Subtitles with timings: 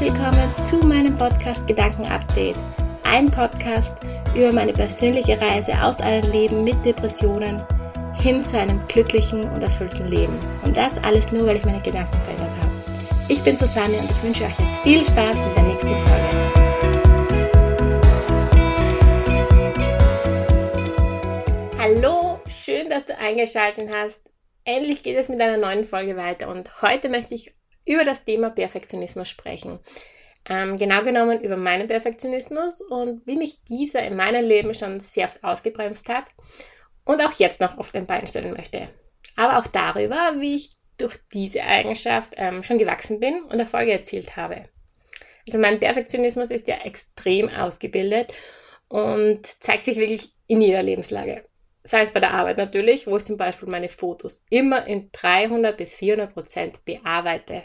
[0.00, 2.56] willkommen zu meinem Podcast Gedanken Update.
[3.02, 3.98] Ein Podcast
[4.34, 7.62] über meine persönliche Reise aus einem Leben mit Depressionen
[8.14, 10.38] hin zu einem glücklichen und erfüllten Leben.
[10.64, 12.72] Und das alles nur, weil ich meine Gedanken verändert habe.
[13.28, 16.30] Ich bin Susanne und ich wünsche euch jetzt viel Spaß mit der nächsten Folge.
[21.78, 24.30] Hallo, schön, dass du eingeschaltet hast.
[24.64, 27.52] Endlich geht es mit einer neuen Folge weiter und heute möchte ich
[27.90, 29.80] über das Thema Perfektionismus sprechen.
[30.48, 35.26] Ähm, genau genommen über meinen Perfektionismus und wie mich dieser in meinem Leben schon sehr
[35.26, 36.24] oft ausgebremst hat
[37.04, 38.88] und auch jetzt noch auf den Bein stellen möchte.
[39.36, 44.36] Aber auch darüber, wie ich durch diese Eigenschaft ähm, schon gewachsen bin und Erfolge erzielt
[44.36, 44.68] habe.
[45.46, 48.36] Also mein Perfektionismus ist ja extrem ausgebildet
[48.88, 51.44] und zeigt sich wirklich in jeder Lebenslage.
[51.82, 55.76] Sei es bei der Arbeit natürlich, wo ich zum Beispiel meine Fotos immer in 300
[55.76, 57.64] bis 400 Prozent bearbeite.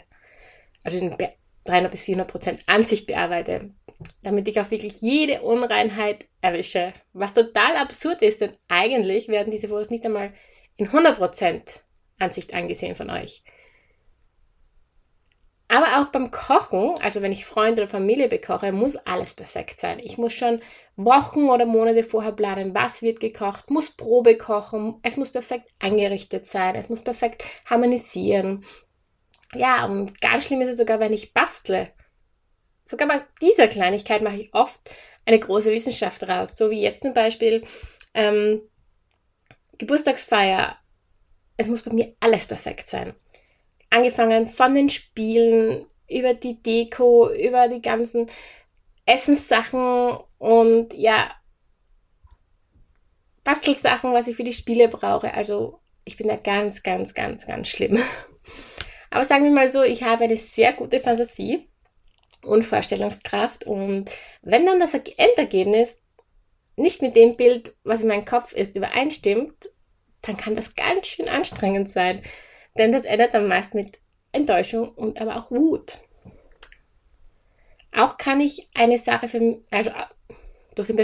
[0.86, 1.16] Also in
[1.64, 3.74] 300 bis 400 Prozent Ansicht bearbeite,
[4.22, 6.92] damit ich auch wirklich jede Unreinheit erwische.
[7.12, 10.32] Was total absurd ist, denn eigentlich werden diese Fotos nicht einmal
[10.76, 11.80] in 100 Prozent
[12.18, 13.42] Ansicht angesehen von euch.
[15.68, 19.98] Aber auch beim Kochen, also wenn ich Freunde oder Familie bekoche, muss alles perfekt sein.
[19.98, 20.60] Ich muss schon
[20.94, 26.46] Wochen oder Monate vorher planen, was wird gekocht, muss Probe kochen, es muss perfekt angerichtet
[26.46, 28.64] sein, es muss perfekt harmonisieren.
[29.54, 31.92] Ja, und ganz schlimm ist es sogar, wenn ich bastle.
[32.84, 34.80] Sogar bei dieser Kleinigkeit mache ich oft
[35.24, 36.56] eine große Wissenschaft raus.
[36.56, 37.64] So wie jetzt zum Beispiel
[38.14, 38.62] ähm,
[39.78, 40.76] Geburtstagsfeier.
[41.56, 43.14] Es muss bei mir alles perfekt sein.
[43.90, 48.26] Angefangen von den Spielen, über die Deko, über die ganzen
[49.04, 51.30] Essenssachen und ja,
[53.44, 55.32] Bastelsachen, was ich für die Spiele brauche.
[55.32, 57.98] Also ich bin da ganz, ganz, ganz, ganz schlimm.
[59.16, 61.66] Aber sagen wir mal so, ich habe eine sehr gute Fantasie
[62.42, 64.10] und Vorstellungskraft und
[64.42, 66.02] wenn dann das Endergebnis
[66.76, 69.54] nicht mit dem Bild, was in meinem Kopf ist, übereinstimmt,
[70.20, 72.20] dann kann das ganz schön anstrengend sein.
[72.76, 74.00] Denn das endet dann meist mit
[74.32, 75.96] Enttäuschung und aber auch Wut.
[77.92, 79.92] Auch kann ich eine Sache für, also
[80.74, 80.96] durch den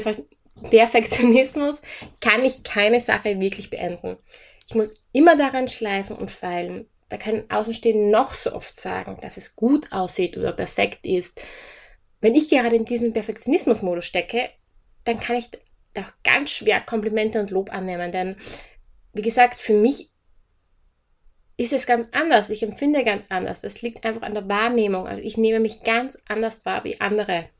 [0.70, 1.80] Perfektionismus
[2.20, 4.18] kann ich keine Sache wirklich beenden.
[4.68, 6.91] Ich muss immer daran schleifen und feilen.
[7.12, 11.46] Da kann Außenstehende noch so oft sagen, dass es gut aussieht oder perfekt ist.
[12.22, 14.48] Wenn ich gerade in diesem Perfektionismus-Modus stecke,
[15.04, 15.50] dann kann ich
[15.94, 18.12] auch ganz schwer Komplimente und Lob annehmen.
[18.12, 18.36] Denn,
[19.12, 20.10] wie gesagt, für mich
[21.58, 22.48] ist es ganz anders.
[22.48, 23.60] Ich empfinde ganz anders.
[23.60, 25.06] Das liegt einfach an der Wahrnehmung.
[25.06, 27.50] Also ich nehme mich ganz anders wahr wie andere.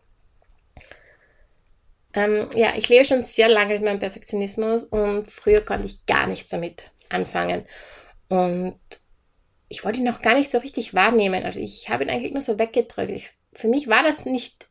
[2.15, 6.27] Ähm, ja, ich lebe schon sehr lange mit meinem Perfektionismus und früher konnte ich gar
[6.27, 7.67] nichts damit anfangen.
[8.31, 8.79] Und
[9.73, 11.45] ich wollte ihn noch gar nicht so richtig wahrnehmen.
[11.45, 13.11] Also ich habe ihn eigentlich immer so weggedrückt.
[13.11, 14.69] Ich, für mich war das nicht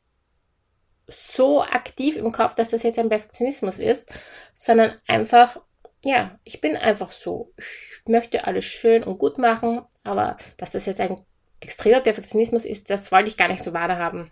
[1.07, 4.13] so aktiv im Kopf, dass das jetzt ein Perfektionismus ist,
[4.56, 5.59] sondern einfach,
[6.06, 7.51] ja, ich bin einfach so.
[7.57, 11.19] Ich möchte alles schön und gut machen, aber dass das jetzt ein
[11.62, 14.29] extremer Perfektionismus ist, das wollte ich gar nicht so wahrhaben.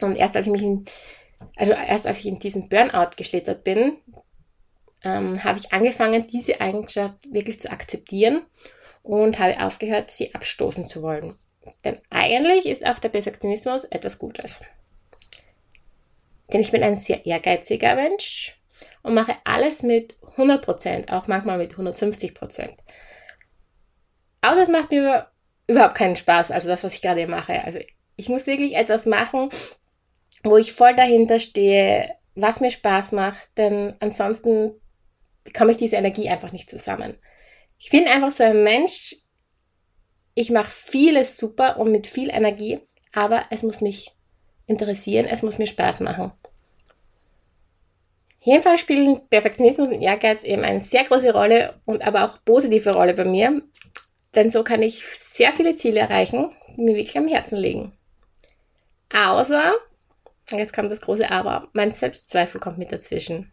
[0.00, 0.84] Und erst als ich mich in,
[1.56, 3.96] also erst als ich in diesen Burnout geschlittert bin,
[5.02, 8.46] ähm, habe ich angefangen, diese Eigenschaft wirklich zu akzeptieren
[9.02, 11.36] und habe aufgehört, sie abstoßen zu wollen.
[11.84, 14.62] Denn eigentlich ist auch der Perfektionismus etwas Gutes.
[16.52, 18.58] Denn ich bin ein sehr ehrgeiziger Mensch
[19.02, 22.70] und mache alles mit 100%, auch manchmal mit 150%.
[24.42, 25.28] Außer es macht mir
[25.66, 27.64] überhaupt keinen Spaß, also das, was ich gerade mache.
[27.64, 27.78] Also
[28.16, 29.50] ich muss wirklich etwas machen,
[30.42, 34.72] wo ich voll dahinter stehe, was mir Spaß macht, denn ansonsten
[35.44, 37.16] bekomme ich diese Energie einfach nicht zusammen.
[37.82, 39.16] Ich bin einfach so ein Mensch,
[40.34, 42.78] ich mache vieles super und mit viel Energie,
[43.10, 44.12] aber es muss mich
[44.66, 46.30] interessieren, es muss mir Spaß machen.
[48.40, 53.14] Jedenfalls spielen Perfektionismus und Ehrgeiz eben eine sehr große Rolle und aber auch positive Rolle
[53.14, 53.62] bei mir,
[54.34, 57.96] denn so kann ich sehr viele Ziele erreichen, die mir wirklich am Herzen liegen.
[59.10, 59.74] Außer,
[60.50, 63.50] jetzt kommt das große Aber, mein Selbstzweifel kommt mit dazwischen.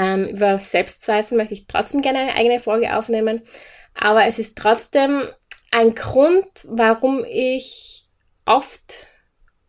[0.00, 3.42] Ähm, über Selbstzweifel möchte ich trotzdem gerne eine eigene Folge aufnehmen.
[3.92, 5.24] Aber es ist trotzdem
[5.70, 8.06] ein Grund, warum ich
[8.46, 9.08] oft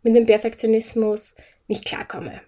[0.03, 1.35] mit dem Perfektionismus
[1.67, 2.41] nicht klarkomme.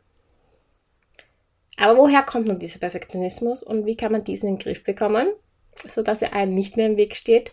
[1.75, 5.27] Aber woher kommt nun dieser Perfektionismus und wie kann man diesen in den Griff bekommen,
[5.85, 7.51] sodass er einem nicht mehr im Weg steht?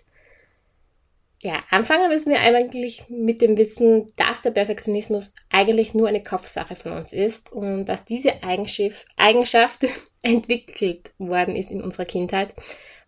[1.42, 6.76] Ja, anfangen müssen wir eigentlich mit dem Wissen, dass der Perfektionismus eigentlich nur eine Kopfsache
[6.76, 9.86] von uns ist und dass diese Eigenschaft, Eigenschaft
[10.22, 12.54] entwickelt worden ist in unserer Kindheit,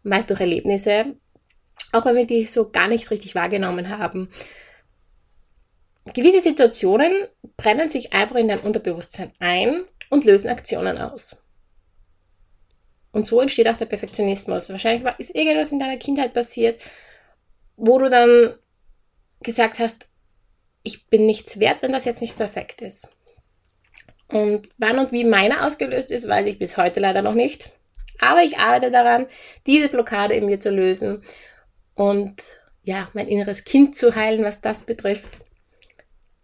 [0.02, 1.16] meist durch Erlebnisse,
[1.92, 4.28] auch wenn wir die so gar nicht richtig wahrgenommen haben.
[6.14, 7.12] gewisse Situationen
[7.56, 11.42] brennen sich einfach in dein Unterbewusstsein ein und lösen Aktionen aus.
[13.12, 14.70] Und so entsteht auch der Perfektionismus.
[14.70, 16.80] Wahrscheinlich ist irgendwas in deiner Kindheit passiert,
[17.76, 18.54] wo du dann
[19.42, 20.08] gesagt hast,
[20.82, 23.08] ich bin nichts wert, wenn das jetzt nicht perfekt ist.
[24.32, 27.70] Und wann und wie meiner ausgelöst ist, weiß ich bis heute leider noch nicht.
[28.18, 29.26] Aber ich arbeite daran,
[29.66, 31.22] diese Blockade in mir zu lösen
[31.94, 32.42] und
[32.82, 35.40] ja, mein inneres Kind zu heilen, was das betrifft.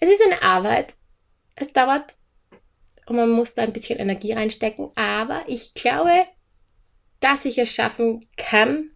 [0.01, 0.95] Es ist eine Arbeit.
[1.57, 2.15] Es dauert
[3.07, 4.91] und man muss da ein bisschen Energie reinstecken.
[4.95, 6.27] Aber ich glaube,
[7.21, 8.91] dass ich es schaffen kann,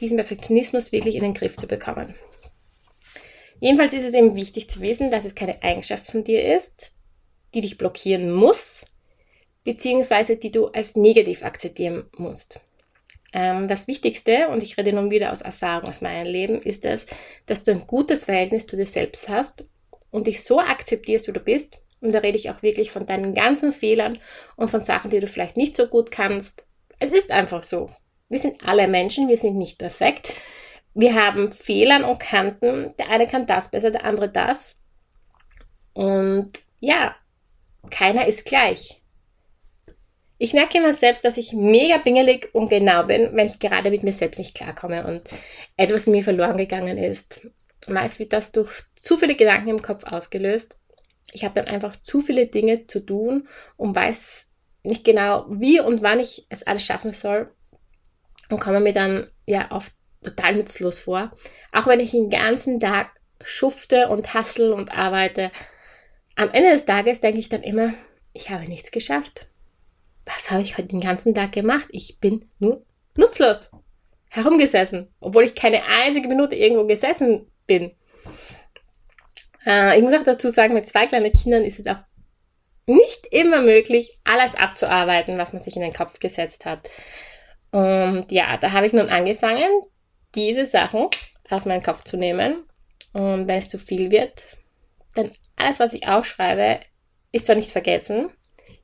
[0.00, 2.14] diesen Perfektionismus wirklich in den Griff zu bekommen.
[3.60, 6.92] Jedenfalls ist es eben wichtig zu wissen, dass es keine Eigenschaft von dir ist,
[7.54, 8.84] die dich blockieren muss,
[9.64, 12.60] beziehungsweise die du als negativ akzeptieren musst.
[13.32, 17.06] Ähm, das Wichtigste, und ich rede nun wieder aus Erfahrung aus meinem Leben, ist es,
[17.46, 19.64] dass du ein gutes Verhältnis zu dir selbst hast
[20.10, 21.80] und dich so akzeptierst, wie du bist.
[22.00, 24.18] Und da rede ich auch wirklich von deinen ganzen Fehlern
[24.56, 26.66] und von Sachen, die du vielleicht nicht so gut kannst.
[26.98, 27.90] Es ist einfach so.
[28.28, 30.34] Wir sind alle Menschen, wir sind nicht perfekt.
[30.94, 32.94] Wir haben Fehlern und Kanten.
[32.98, 34.80] Der eine kann das besser, der andere das.
[35.94, 37.16] Und ja,
[37.90, 39.02] keiner ist gleich.
[40.38, 44.02] Ich merke immer selbst, dass ich mega bingelig und genau bin, wenn ich gerade mit
[44.02, 45.22] mir selbst nicht klarkomme und
[45.76, 47.46] etwas in mir verloren gegangen ist.
[47.86, 50.78] Meist wird das durch zu viele Gedanken im Kopf ausgelöst.
[51.32, 54.46] Ich habe dann einfach zu viele Dinge zu tun und weiß
[54.82, 57.50] nicht genau, wie und wann ich es alles schaffen soll
[58.50, 59.92] und komme mir dann ja oft
[60.22, 61.30] total nutzlos vor.
[61.72, 63.10] Auch wenn ich den ganzen Tag
[63.42, 65.50] schufte und hassel und arbeite,
[66.36, 67.92] am Ende des Tages denke ich dann immer,
[68.32, 69.48] ich habe nichts geschafft.
[70.26, 71.86] Was habe ich heute den ganzen Tag gemacht?
[71.90, 72.84] Ich bin nur
[73.16, 73.70] nutzlos
[74.30, 77.94] herumgesessen, obwohl ich keine einzige Minute irgendwo gesessen bin.
[79.64, 82.00] Äh, ich muss auch dazu sagen, mit zwei kleinen Kindern ist es auch
[82.86, 86.90] nicht immer möglich, alles abzuarbeiten, was man sich in den Kopf gesetzt hat.
[87.70, 89.68] Und ja, da habe ich nun angefangen,
[90.34, 91.08] diese Sachen
[91.48, 92.64] aus meinem Kopf zu nehmen.
[93.12, 94.46] Und wenn es zu viel wird,
[95.14, 96.80] dann alles, was ich aufschreibe,
[97.32, 98.30] ist zwar nicht vergessen,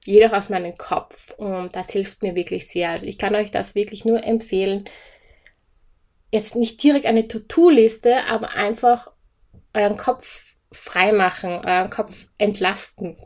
[0.05, 1.33] jedoch aus meinem Kopf.
[1.37, 2.91] Und das hilft mir wirklich sehr.
[2.91, 4.85] Also ich kann euch das wirklich nur empfehlen.
[6.33, 9.11] Jetzt nicht direkt eine To-Do-Liste, aber einfach
[9.75, 13.17] euren Kopf freimachen, euren Kopf entlasten.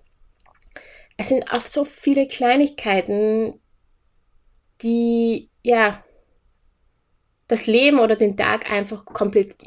[1.16, 3.60] Es sind oft so viele Kleinigkeiten,
[4.82, 6.02] die, ja,
[7.48, 9.04] das Leben oder den Tag einfach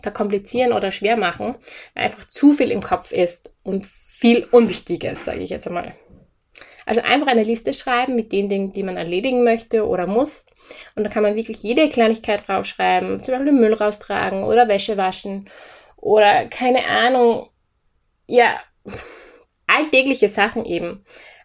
[0.02, 1.56] verkomplizieren oder schwer machen,
[1.94, 5.94] weil einfach zu viel im Kopf ist und viel Unwichtiges, sage ich jetzt einmal.
[6.86, 10.46] Also einfach eine Liste schreiben mit den Dingen, die man erledigen möchte oder muss.
[10.96, 15.50] Und da kann man wirklich jede Kleinigkeit draufschreiben, zum Beispiel Müll raustragen oder Wäsche waschen
[15.98, 17.50] oder keine Ahnung,
[18.26, 18.60] ja,
[19.68, 21.04] alltägliche Sachen eben.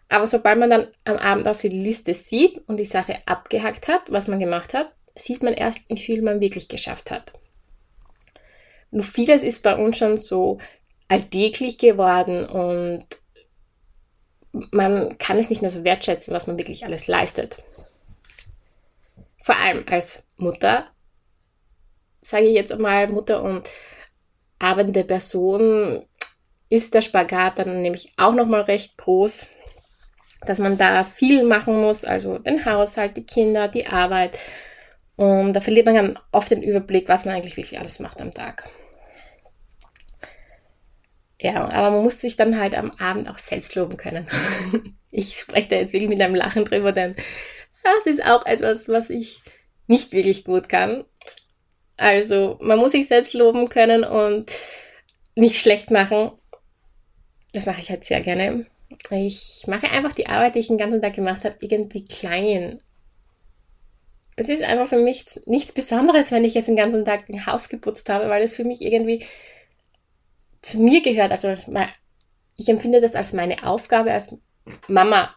[0.09, 4.11] Aber sobald man dann am Abend auf die Liste sieht und die Sache abgehackt hat,
[4.11, 7.33] was man gemacht hat, sieht man erst, wie viel man wirklich geschafft hat.
[8.91, 10.59] Nur vieles ist bei uns schon so
[11.07, 13.05] alltäglich geworden und
[14.71, 17.63] man kann es nicht mehr so wertschätzen, was man wirklich alles leistet.
[19.41, 20.87] Vor allem als Mutter,
[22.21, 23.67] sage ich jetzt einmal, Mutter und
[24.59, 26.05] arbeitende Person,
[26.69, 29.47] ist der Spagat dann nämlich auch nochmal recht groß,
[30.45, 34.37] dass man da viel machen muss, also den Haushalt, die Kinder, die Arbeit,
[35.15, 38.31] und da verliert man dann oft den Überblick, was man eigentlich wirklich alles macht am
[38.31, 38.69] Tag.
[41.39, 44.27] Ja, aber man muss sich dann halt am Abend auch selbst loben können.
[45.11, 47.15] ich spreche da jetzt wirklich mit einem Lachen drüber, denn
[47.83, 49.41] das ist auch etwas, was ich
[49.87, 51.03] nicht wirklich gut kann.
[51.97, 54.51] Also man muss sich selbst loben können und
[55.35, 56.31] nicht schlecht machen.
[57.51, 58.65] Das mache ich halt sehr gerne.
[59.11, 62.79] Ich mache einfach die Arbeit, die ich den ganzen Tag gemacht habe, irgendwie klein
[64.35, 67.69] es ist einfach für mich nichts Besonderes, wenn ich jetzt den ganzen Tag ein Haus
[67.69, 69.25] geputzt habe, weil es für mich irgendwie
[70.61, 71.31] zu mir gehört.
[71.31, 71.53] Also
[72.57, 74.35] ich empfinde das als meine Aufgabe als
[74.87, 75.35] Mama,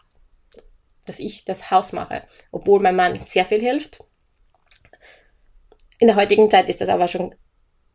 [1.06, 4.04] dass ich das Haus mache, obwohl mein Mann sehr viel hilft.
[5.98, 7.34] In der heutigen Zeit ist das aber schon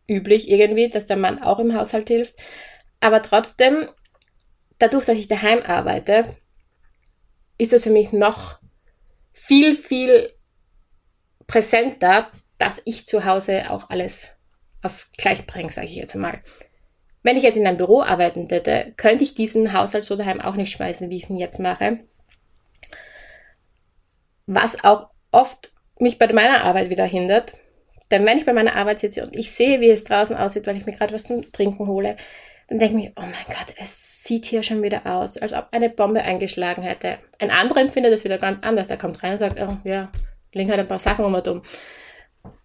[0.07, 2.35] üblich irgendwie, dass der Mann auch im Haushalt hilft.
[2.99, 3.87] Aber trotzdem,
[4.77, 6.23] dadurch, dass ich daheim arbeite,
[7.57, 8.59] ist das für mich noch
[9.31, 10.33] viel, viel
[11.51, 12.27] präsenter,
[12.57, 14.29] dass ich zu Hause auch alles
[14.81, 16.39] auf gleich bringe, sage ich jetzt einmal.
[17.23, 20.55] Wenn ich jetzt in einem Büro arbeiten hätte, könnte ich diesen Haushalt so daheim auch
[20.55, 21.99] nicht schmeißen, wie ich ihn jetzt mache.
[24.47, 27.53] Was auch oft mich bei meiner Arbeit wieder hindert.
[28.09, 30.77] Denn wenn ich bei meiner Arbeit sitze und ich sehe, wie es draußen aussieht, weil
[30.77, 32.15] ich mir gerade was zum Trinken hole,
[32.67, 35.67] dann denke ich mir, oh mein Gott, es sieht hier schon wieder aus, als ob
[35.71, 37.17] eine Bombe eingeschlagen hätte.
[37.39, 38.87] Ein anderer empfindet das wieder ganz anders.
[38.87, 40.09] Der kommt rein und sagt, oh, ja,
[40.53, 41.61] liegen halt ein paar Sachen um und um.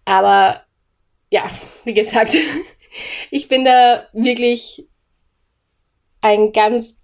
[0.05, 0.63] Aber
[1.29, 1.49] ja,
[1.83, 2.35] wie gesagt,
[3.31, 4.87] ich bin da wirklich
[6.21, 6.97] ein ganz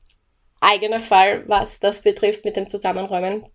[0.61, 3.45] eigener Fall, was das betrifft mit dem Zusammenräumen.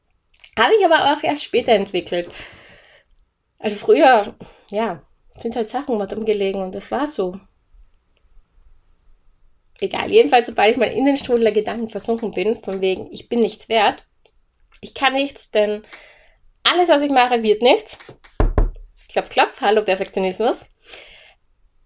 [0.58, 2.30] Habe ich aber auch erst später entwickelt.
[3.58, 4.36] Also früher,
[4.70, 5.02] ja,
[5.36, 7.38] sind halt Sachen mit gelegen und das war so.
[9.80, 13.28] Egal, jedenfalls, sobald ich mal in den Strudel der Gedanken versunken bin, von wegen, ich
[13.28, 14.04] bin nichts wert,
[14.80, 15.84] ich kann nichts, denn
[16.62, 17.98] alles, was ich mache, wird nichts.
[19.08, 20.66] Klopf, klopf, hallo Perfektionismus.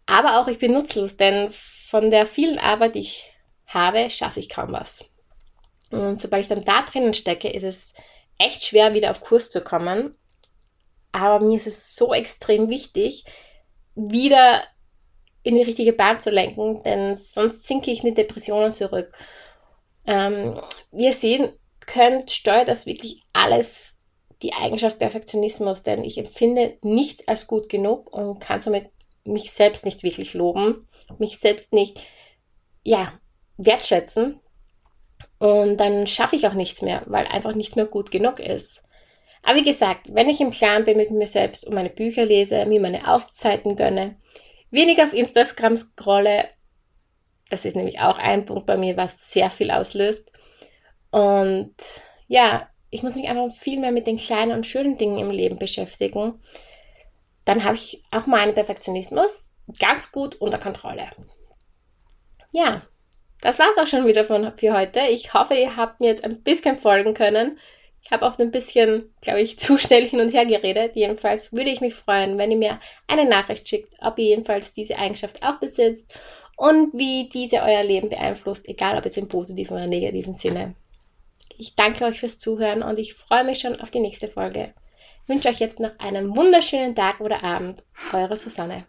[0.06, 3.32] Aber auch ich bin nutzlos, denn von der vielen Arbeit, die ich
[3.66, 5.04] habe, schaffe ich kaum was.
[5.90, 7.94] Und sobald ich dann da drinnen stecke, ist es
[8.38, 10.16] echt schwer, wieder auf Kurs zu kommen.
[11.12, 13.24] Aber mir ist es so extrem wichtig,
[13.94, 14.62] wieder
[15.42, 19.12] in die richtige Bahn zu lenken, denn sonst sinke ich in die Depressionen zurück.
[20.06, 20.60] Ähm,
[20.92, 24.01] ihr sehen könnt, steuert das wirklich alles
[24.42, 28.90] die Eigenschaft Perfektionismus, denn ich empfinde nichts als gut genug und kann somit
[29.24, 32.00] mich selbst nicht wirklich loben, mich selbst nicht,
[32.82, 33.12] ja,
[33.56, 34.40] wertschätzen.
[35.38, 38.82] Und dann schaffe ich auch nichts mehr, weil einfach nichts mehr gut genug ist.
[39.42, 42.64] Aber wie gesagt, wenn ich im Plan bin mit mir selbst und meine Bücher lese,
[42.66, 44.16] mir meine Auszeiten gönne,
[44.70, 46.48] wenig auf Instagram scrolle,
[47.50, 50.32] das ist nämlich auch ein Punkt bei mir, was sehr viel auslöst.
[51.10, 51.74] Und
[52.28, 55.58] ja, ich muss mich einfach viel mehr mit den kleinen und schönen Dingen im Leben
[55.58, 56.34] beschäftigen.
[57.46, 61.08] Dann habe ich auch meinen Perfektionismus ganz gut unter Kontrolle.
[62.52, 62.82] Ja,
[63.40, 65.00] das war es auch schon wieder von, für heute.
[65.10, 67.58] Ich hoffe, ihr habt mir jetzt ein bisschen folgen können.
[68.02, 70.94] Ich habe oft ein bisschen, glaube ich, zu schnell hin und her geredet.
[70.94, 74.98] Jedenfalls würde ich mich freuen, wenn ihr mir eine Nachricht schickt, ob ihr jedenfalls diese
[74.98, 76.14] Eigenschaft auch besitzt
[76.58, 80.74] und wie diese euer Leben beeinflusst, egal ob jetzt im positiven oder negativen Sinne.
[81.62, 84.74] Ich danke euch fürs Zuhören und ich freue mich schon auf die nächste Folge.
[85.22, 87.84] Ich wünsche euch jetzt noch einen wunderschönen Tag oder Abend.
[88.12, 88.84] Eure Susanne.